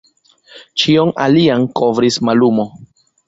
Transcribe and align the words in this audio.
Ĉion 0.83 1.11
alian 1.27 1.67
kovris 1.81 2.19
mallumo. 2.31 2.67